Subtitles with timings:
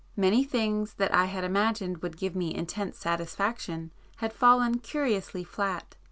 [0.15, 5.95] Many things that I had imagined would give me intense satisfaction had fallen curiously flat.